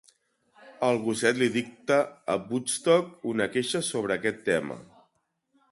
[0.87, 1.99] El gosset li dicta
[2.35, 4.85] a Woodstock una queixa sobre aquest tema.